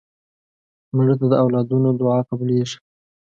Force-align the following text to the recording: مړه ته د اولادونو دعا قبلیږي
مړه 0.95 1.15
ته 1.19 1.25
د 1.31 1.33
اولادونو 1.43 1.89
دعا 1.99 2.19
قبلیږي 2.29 2.77